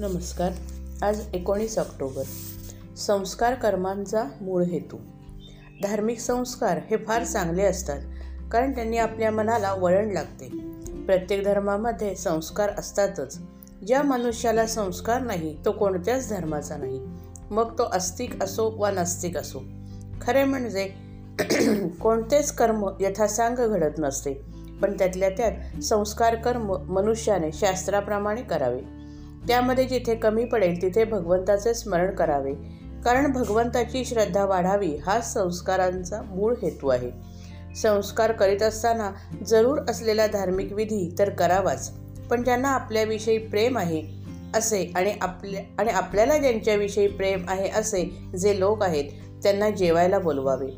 नमस्कार. 0.00 0.52
आज 1.02 1.20
एकोणीस 1.34 1.78
ऑक्टोबर. 1.78 2.22
संस्कार 2.96 3.54
कर्मांचा 3.54 4.24
मूळ 4.40 4.62
हेतू. 4.62 4.96
धार्मिक 5.82 6.20
संस्कार 6.20 6.78
हे 6.90 6.96
फार 6.96 7.24
चांगले 7.24 7.62
असतात 7.62 7.98
कारण 8.52 8.74
त्यांनी 8.74 8.96
आपल्या 8.96 9.30
मनाला 9.30 9.74
वळण 9.74 10.10
लागते. 10.10 10.48
प्रत्येक 11.06 11.44
धर्मामध्ये 11.44 12.14
संस्कार 12.14 12.70
असतातच. 12.78 13.38
ज्या 13.86 14.02
मनुष्याला 14.02 14.66
संस्कार 14.66 15.20
नाही 15.20 15.56
तो 15.64 15.72
कोणत्याच 15.72 16.28
धर्माचा 16.28 16.76
नाही. 16.76 17.00
मग 17.50 17.78
तो 17.78 17.82
अस्तिक 17.92 18.42
असो 18.42 18.74
वा 18.78 18.90
नास्तिक 18.90 19.36
असो. 19.36 19.62
खरे 20.22 20.44
म्हणजे 20.44 20.92
कोणतेच 22.00 22.52
कर्म 22.52 22.90
यथासांग 23.00 23.56
घडत 23.56 23.94
नसते 23.98 24.34
पण 24.82 24.98
त्यातल्या 24.98 25.30
त्यात 25.30 25.82
संस्कार 25.82 26.34
कर्म 26.34 26.76
मनुष्याने 26.76 27.52
शास्त्राप्रमाणे 27.52 28.42
करावे. 28.42 28.99
त्यामध्ये 29.48 29.84
जिथे 29.84 30.14
कमी 30.14 30.44
पडेल 30.44 30.82
तिथे 30.82 31.04
भगवंताचे 31.04 31.74
स्मरण 31.74 32.14
करावे. 32.14 32.52
कारण 33.04 33.32
भगवंताची 33.32 34.04
श्रद्धा 34.04 34.44
वाढावी 34.44 34.96
हा 34.96 35.20
संस्कारांचा 35.20 36.22
मूळ 36.22 36.54
हेतू 36.62 36.88
आहे. 36.88 37.10
संस्कार 37.76 38.32
करीत 38.32 38.62
असताना 38.62 39.10
जरूर 39.46 39.78
असलेला 39.88 40.26
धार्मिक 40.26 40.72
विधी 40.72 41.14
तर 41.18 41.30
करावाच 41.30 41.90
पण 42.30 42.44
ज्यांना 42.44 42.68
आपल्याविषयी 42.68 43.38
प्रेम 43.38 43.78
आहे 43.78 44.02
असे 44.54 44.92
आणि 44.96 45.14
आपल्या 45.20 45.62
आणि 45.78 45.90
आपल्याला 45.90 46.38
ज्यांच्याविषयी 46.38 47.08
प्रेम 47.08 47.44
आहे 47.48 47.68
असे 47.68 48.04
जे 48.40 48.60
लोक 48.60 48.82
आहेत 48.82 49.04
त्यांना 49.42 49.70
जेवायला 49.70 50.18
बोलवावे. 50.18 50.68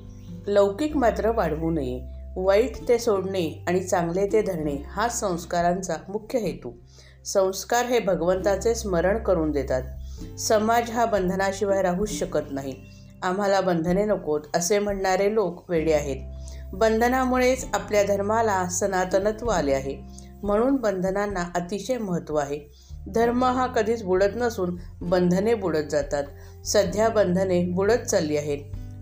लौकिक 0.46 0.96
मात्र 0.96 1.30
वाढवू 1.30 1.70
नये. 1.70 2.00
वाईट 2.36 2.88
ते 2.88 2.98
सोडणे 2.98 3.64
आणि 3.68 3.80
चांगले 3.80 4.26
ते 4.26 4.42
धरणे 4.42 4.82
हा 4.88 5.08
संस्कारांचा 5.08 5.94
मुख्य 6.08 6.38
हेतू. 6.38 6.70
संस्कार 7.26 7.86
हे 7.86 7.98
भगवंताचे 7.98 8.74
स्मरण 8.74 9.18
करून 9.18 9.50
देतात. 9.50 9.82
समाज 10.38 10.90
हा 10.90 11.04
बंधनाशिवाय 11.04 11.82
राहूच 11.82 12.10
शकत 12.10 12.48
नाही. 12.50 12.74
आम्हाला 13.22 13.60
बंधने 13.60 14.04
नकोत 14.04 14.40
असे 14.54 14.78
म्हणणारे 14.78 15.34
लोक 15.34 15.70
वेडे 15.70 15.92
आहेत. 15.92 16.16
बंधनामुळेच 16.72 17.66
आपल्या 17.74 18.02
धर्माला 18.02 18.68
सनातनत्व 18.68 19.48
आले 19.48 19.72
आहे. 19.72 19.96
म्हणून 20.42 20.76
बंधनांना 20.76 21.40
अतिशय 21.54 21.98
महत्त्व 21.98 22.36
आहे. 22.36 22.60
धर्म 23.14 23.44
हा 23.44 23.66
कधीच 23.66 24.02
बुडत 24.02 24.36
नसून 24.36 24.76
बंधने 25.00 25.54
बुडत 25.54 25.90
जातात. 25.90 26.24
सध्या 26.66 27.08
बंधने 27.08 27.64
बुडत 27.64 28.06
चालली 28.06 28.36
आहेत. 28.36 28.58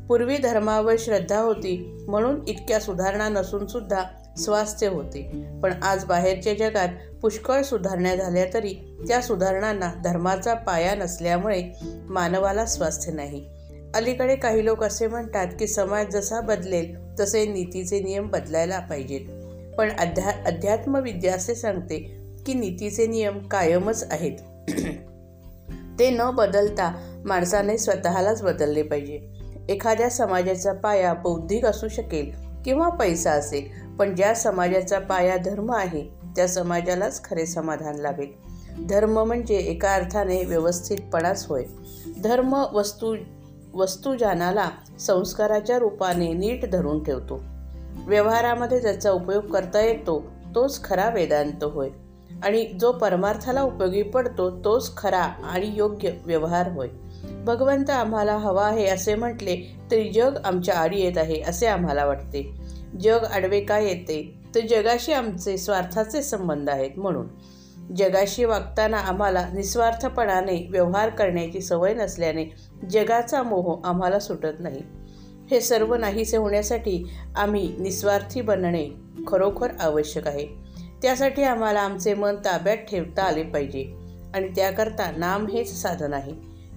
पूर्वी 0.08 0.38
धर्मावर 0.38 0.94
श्रद्धा 0.98 1.40
होती 1.40 2.04
म्हणून 2.08 2.40
इतक्या 2.48 2.80
सुधारणा 2.80 3.28
नसून 3.28 3.66
सुद्धा 3.66 4.02
स्वास्थ्य 4.38 4.86
होते. 4.86 5.44
पण 5.62 5.72
आज 5.82 6.04
बाहेरच्या 6.04 6.54
जगात 6.54 6.88
पुष्कळ 7.22 7.62
सुधारणा 7.62 8.14
झाल्या 8.14 8.46
तरी 8.54 8.74
त्या 9.08 9.20
सुधारणांना 9.20 9.92
धर्माचा 10.04 10.54
पाया 10.54 10.94
नसल्यामुळे 10.94 11.64
मानवाला 12.08 12.66
स्वास्थ्य 12.66 13.12
नाही. 13.12 13.46
अलीकडे 13.94 14.36
काही 14.36 14.64
लोक 14.64 14.84
असे 14.84 15.06
म्हणतात 15.06 15.46
की 15.58 15.66
समाज 15.66 16.06
जसा 16.06 16.40
बदलेल 16.40 16.96
तसे 17.20 17.46
नीतीचे 17.46 18.00
नियम 18.00 18.28
बदलायला 18.28 18.78
पाहिजेत. 18.78 19.20
पण 19.78 19.90
अध्या 19.98 20.30
अध्यात्मविद्या 20.46 21.34
असे 21.34 21.54
सांगते 21.54 21.98
की 22.46 22.54
नीतीचे 22.54 23.06
नियम 23.06 23.38
कायमच 23.38 24.08
आहेत. 24.10 24.38
ते 25.98 26.10
न 26.10 26.30
बदलता 26.34 27.20
माणसाने 27.24 27.78
स्वतःलाच 27.78 28.42
बदलले 28.42 28.82
पाहिजे. 28.82 29.20
एखाद्या 29.68 30.10
समाजाचा 30.10 30.72
पाया 30.72 31.14
बौद्धिक 31.14 31.64
असू 31.64 31.88
शकेल 31.88 32.30
किंवा 32.64 32.88
पैसा 32.88 33.30
असेल 33.30 33.89
पण 34.00 34.14
ज्या 34.14 34.34
समाजाचा 34.34 34.98
पाया 34.98 35.36
धर्म 35.36 35.72
आहे 35.72 36.04
त्या 36.36 36.48
समाजालाच 36.48 37.24
खरे 37.24 37.46
समाधान 37.46 37.94
लाभेल. 37.94 38.28
धर्म 38.88 39.24
म्हणजे 39.24 39.54
एका 39.54 39.94
अर्थाने 39.94 40.44
व्यवस्थितपणाच 40.44 41.46
होय. 41.48 41.64
धर्म 42.24 42.64
वस्तू 42.72 43.16
वस्तुजानाला 43.74 44.68
संस्काराच्या 45.00 45.78
रूपाने 45.78 46.32
नीट 46.32 46.70
धरून 46.70 47.04
ठेवतो. 47.04 47.40
व्यवहारामध्ये 48.06 48.80
ज्याचा 48.80 49.10
उपयोग 49.10 49.42
करता 49.42 49.80
येतो 49.80 50.26
तोच 50.54 50.84
खरा 50.84 51.08
वेदांत 51.08 51.64
होय. 51.64 51.88
आणि 52.44 52.64
जो 52.80 52.92
परमार्थाला 52.92 53.62
उपयोगी 53.62 54.02
पडतो 54.02 54.50
तोच 54.50 54.96
खरा 54.96 55.22
आणि 55.22 55.72
योग्य 55.74 56.10
व्यवहार 56.26 56.72
होय. 56.72 56.88
भगवंत 57.44 57.90
आम्हाला 57.90 58.36
हवा 58.36 58.66
आहे 58.66 58.86
असे 58.86 59.14
म्हटले 59.14 59.76
तरी 59.90 60.10
जग 60.10 60.36
आमच्या 60.44 60.74
आडी 60.74 61.00
येत 61.00 61.18
आहे 61.18 61.42
असे 61.42 61.66
आम्हाला 61.66 62.04
वाटते. 62.04 62.70
जग 62.98 63.24
आडवे 63.24 63.60
का 63.60 63.78
येते 63.78 64.34
तर 64.54 64.60
जगाशी 64.60 65.12
आमचे 65.12 65.58
स्वार्थाचे 65.58 66.22
संबंध 66.22 66.70
आहेत 66.70 66.90
म्हणून. 66.96 67.26
जगाशी 67.94 68.44
वागताना 68.44 68.96
आम्हाला 68.96 69.48
निस्वार्थपणाने 69.54 70.68
व्यवहार 70.70 71.08
करण्याची 71.08 71.60
सवय 71.60 71.94
नसल्याने 71.94 72.44
जगाचा 72.90 73.42
मोह 73.42 73.80
आम्हाला 73.84 74.18
सुटत 74.18 74.60
नाही. 74.60 74.80
हे 75.50 75.60
सर्व 75.60 75.94
नाहीसे 75.94 76.36
होण्यासाठी 76.36 77.10
आम्ही 77.36 77.76
निस्वार्थी 77.78 78.40
बनणे 78.40 78.88
खरोखर 79.26 79.68
आवश्यक 79.80 80.28
आहे. 80.28 80.46
त्यासाठी 81.02 81.42
आम्हाला 81.42 81.80
आमचे 81.80 82.14
मन 82.14 82.34
ताब्यात 82.34 82.76
ठेवता 82.76 83.22
आले 83.22 83.42
पाहिजे 83.42 83.92
आणि 84.34 84.48
त्याकरता 84.48 85.10
नाम 85.16 85.46
हेच 85.46 85.82
साधन 85.82 86.12
आहे. 86.12 86.32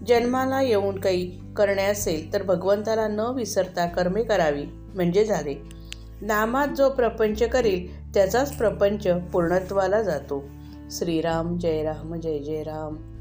जन्माला 0.07 0.61
येऊन 0.61 0.99
काही 0.99 1.39
करणे 1.57 1.83
असेल 1.83 2.33
तर 2.33 2.43
भगवंताला 2.43 3.07
न 3.07 3.19
विसरता 3.19 3.85
कर्मे 3.85 4.23
करावी 4.23 4.63
म्हणजे 4.95 5.25
झाले. 5.25 5.82
नामात 6.21 6.67
जो 6.67 6.89
प्रपंच 6.89 7.43
करील 7.43 8.13
त्याचाच 8.13 8.57
प्रपंच 8.57 9.07
पूर्णत्वाला 9.07 10.01
जातो. 10.01 10.43
श्रीराम 10.91 11.57
जय 11.57 11.83
राम 11.83 12.19
जय 12.19 12.39
जय 12.39 12.63
राम. 12.63 13.12